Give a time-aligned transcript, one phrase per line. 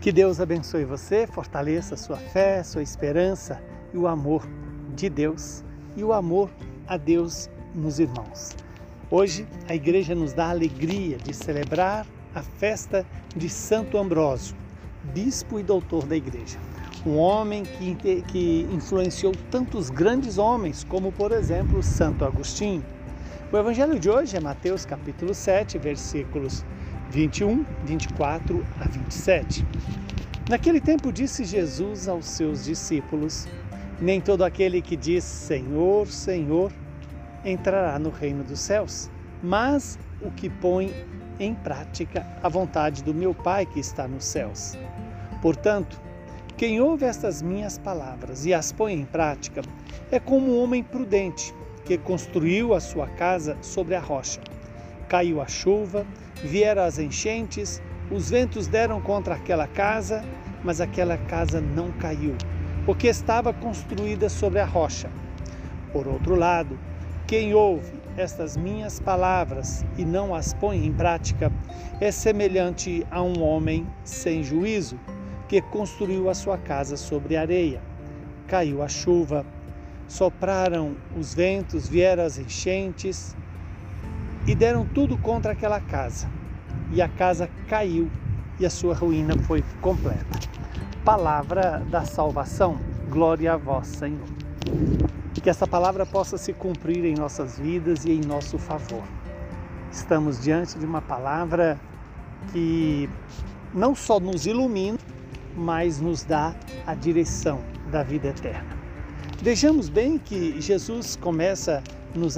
[0.00, 3.62] Que Deus abençoe você, fortaleça sua fé, sua esperança
[3.92, 4.48] e o amor
[4.96, 5.62] de Deus
[5.94, 6.48] e o amor
[6.88, 8.56] a Deus nos irmãos.
[9.10, 13.04] Hoje a igreja nos dá a alegria de celebrar a festa
[13.36, 14.56] de Santo Ambrósio,
[15.12, 16.58] bispo e doutor da igreja.
[17.04, 22.82] Um homem que, que influenciou tantos grandes homens, como por exemplo Santo Agostinho.
[23.52, 26.64] O evangelho de hoje é Mateus capítulo 7, versículos
[27.10, 29.66] 21, 24 a 27.
[30.48, 33.48] Naquele tempo disse Jesus aos seus discípulos:
[34.00, 36.72] Nem todo aquele que diz Senhor, Senhor
[37.44, 39.10] entrará no reino dos céus,
[39.42, 40.94] mas o que põe
[41.40, 44.78] em prática a vontade do meu Pai que está nos céus.
[45.42, 46.00] Portanto,
[46.56, 49.62] quem ouve estas minhas palavras e as põe em prática
[50.12, 51.52] é como um homem prudente
[51.84, 54.40] que construiu a sua casa sobre a rocha.
[55.08, 56.06] Caiu a chuva,
[56.42, 60.24] vieram as enchentes, os ventos deram contra aquela casa,
[60.64, 62.34] mas aquela casa não caiu,
[62.84, 65.10] porque estava construída sobre a rocha.
[65.92, 66.78] Por outro lado,
[67.26, 71.52] quem ouve estas minhas palavras e não as põe em prática
[72.00, 74.98] é semelhante a um homem sem juízo
[75.48, 77.80] que construiu a sua casa sobre areia.
[78.46, 79.46] Caiu a chuva,
[80.08, 83.36] sopraram os ventos, vieram as enchentes
[84.46, 86.28] e deram tudo contra aquela casa.
[86.92, 88.10] E a casa caiu
[88.58, 90.38] e a sua ruína foi completa.
[91.04, 94.26] Palavra da salvação, glória a vós, Senhor.
[95.34, 99.02] Que essa palavra possa se cumprir em nossas vidas e em nosso favor.
[99.90, 101.80] Estamos diante de uma palavra
[102.52, 103.08] que
[103.72, 104.98] não só nos ilumina,
[105.56, 106.54] mas nos dá
[106.86, 108.78] a direção da vida eterna.
[109.42, 111.82] Vejamos bem que Jesus começa
[112.14, 112.36] nos,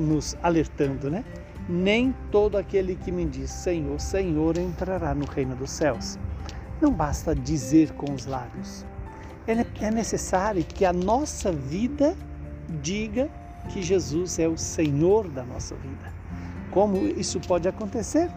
[0.00, 1.24] nos alertando, né?
[1.68, 6.18] Nem todo aquele que me diz Senhor, Senhor entrará no reino dos céus.
[6.80, 8.84] Não basta dizer com os lábios.
[9.46, 12.16] É necessário que a nossa vida
[12.82, 13.30] diga
[13.68, 16.12] que Jesus é o Senhor da nossa vida.
[16.70, 18.30] Como isso pode acontecer?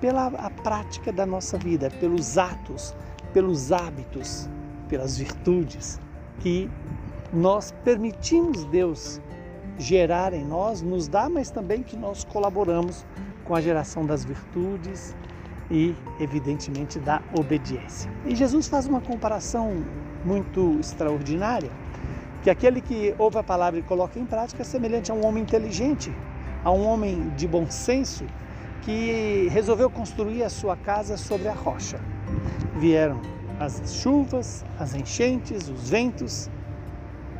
[0.00, 2.94] Pela a prática da nossa vida, pelos atos,
[3.32, 4.48] pelos hábitos,
[4.88, 6.00] pelas virtudes
[6.40, 6.70] que
[7.32, 9.20] nós permitimos Deus
[9.78, 13.06] gerar em nós, nos dá, mas também que nós colaboramos
[13.44, 15.14] com a geração das virtudes
[15.70, 18.10] e, evidentemente, da obediência.
[18.24, 19.84] E Jesus faz uma comparação
[20.24, 21.70] muito extraordinária,
[22.42, 25.42] que aquele que ouve a palavra e coloca em prática é semelhante a um homem
[25.42, 26.12] inteligente,
[26.64, 28.24] a um homem de bom senso,
[28.82, 32.00] que resolveu construir a sua casa sobre a rocha.
[32.76, 33.20] Vieram
[33.58, 36.50] as chuvas, as enchentes, os ventos,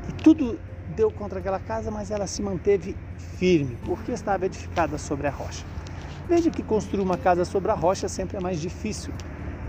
[0.09, 0.59] e tudo
[0.95, 2.97] deu contra aquela casa, mas ela se manteve
[3.39, 5.65] firme, porque estava edificada sobre a rocha.
[6.29, 9.13] Veja que construir uma casa sobre a rocha sempre é mais difícil.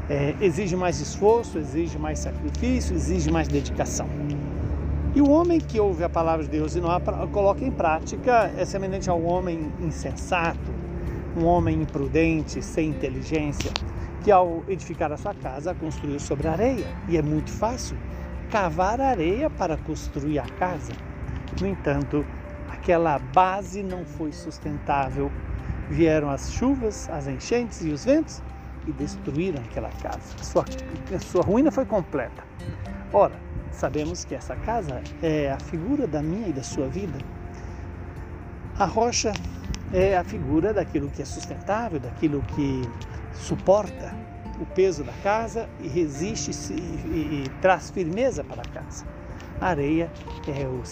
[0.09, 4.07] É, exige mais esforço, exige mais sacrifício, exige mais dedicação.
[5.13, 8.51] E o homem que ouve a palavra de Deus e não a coloca em prática
[8.57, 10.71] é semelhante ao homem insensato,
[11.35, 13.71] um homem imprudente, sem inteligência,
[14.23, 16.87] que ao edificar a sua casa construiu sobre areia.
[17.07, 17.97] E é muito fácil
[18.49, 20.93] cavar areia para construir a casa.
[21.59, 22.25] No entanto,
[22.69, 25.31] aquela base não foi sustentável.
[25.89, 28.41] Vieram as chuvas, as enchentes e os ventos
[28.85, 30.37] e destruíram aquela casa.
[30.41, 30.65] Sua,
[31.19, 32.43] sua ruína foi completa.
[33.13, 33.35] Ora,
[33.71, 37.17] sabemos que essa casa é a figura da minha e da sua vida.
[38.77, 39.33] A rocha
[39.93, 42.81] é a figura daquilo que é sustentável, daquilo que
[43.33, 44.13] suporta
[44.59, 49.05] o peso da casa e resiste e, e, traz firmeza para a casa.
[49.59, 50.11] A areia
[50.47, 50.85] é o,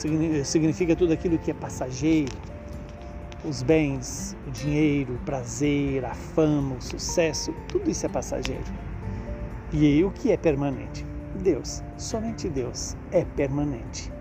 [0.43, 2.35] significa tudo aquilo que é passageiro,
[3.43, 8.63] os bens, o dinheiro, o prazer, a fama, o sucesso, tudo isso é passageiro.
[9.71, 11.05] E o que é permanente?
[11.35, 14.11] Deus, somente Deus é permanente.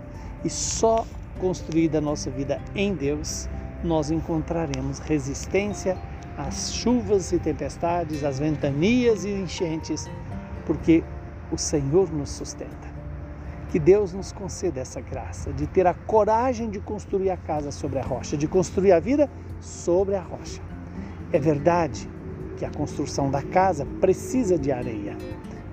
[0.43, 1.05] E só
[1.39, 3.49] construída a nossa vida em Deus,
[3.83, 5.97] nós encontraremos resistência
[6.37, 10.09] às chuvas e tempestades, às ventanias e enchentes,
[10.65, 11.03] porque
[11.51, 12.93] o Senhor nos sustenta.
[13.69, 17.99] Que Deus nos conceda essa graça de ter a coragem de construir a casa sobre
[17.99, 20.61] a rocha, de construir a vida sobre a rocha.
[21.31, 22.09] É verdade
[22.57, 25.17] que a construção da casa precisa de areia,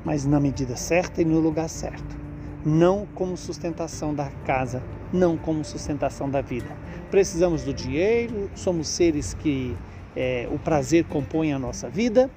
[0.05, 2.21] mas na medida certa e no lugar certo.
[2.65, 4.83] Não como sustentação da casa,
[5.13, 6.77] não como sustentação da vida.
[7.11, 9.77] Precisamos do dinheiro, somos seres que
[10.17, 12.31] é, o prazer compõe a nossa vida,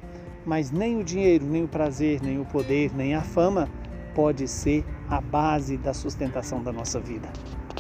[0.45, 3.69] mas nem o dinheiro, nem o prazer, nem o poder, nem a fama
[4.13, 7.27] pode ser a base da sustentação da nossa vida.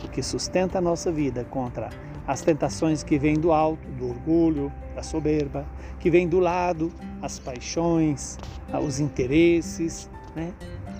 [0.03, 1.89] O que sustenta a nossa vida contra
[2.27, 5.65] as tentações que vêm do alto, do orgulho, da soberba,
[5.99, 8.37] que vêm do lado, as paixões,
[8.83, 10.51] os interesses, né?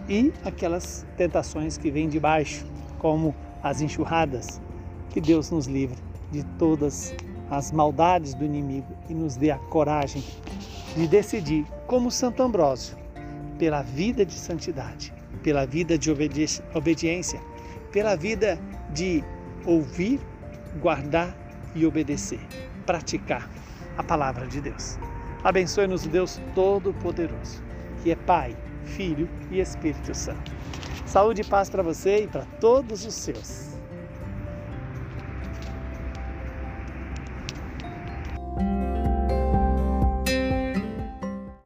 [0.07, 2.65] e aquelas tentações que vêm de baixo,
[2.99, 4.61] como as enxurradas.
[5.09, 5.97] Que Deus nos livre
[6.31, 7.15] de todas
[7.49, 10.23] as maldades do inimigo e nos dê a coragem
[10.95, 12.97] de decidir, como Santo Ambrósio,
[13.59, 15.13] pela vida de santidade,
[15.43, 17.41] pela vida de obediência,
[17.91, 18.59] pela vida
[18.93, 19.23] de
[19.65, 20.19] ouvir,
[20.81, 21.35] guardar
[21.75, 22.39] e obedecer,
[22.85, 23.49] praticar
[23.97, 24.97] a palavra de Deus.
[25.43, 27.63] Abençoe-nos Deus Todo-Poderoso,
[28.01, 30.51] que é Pai, Filho e Espírito Santo.
[31.05, 33.64] Saúde e paz para você e para todos os seus.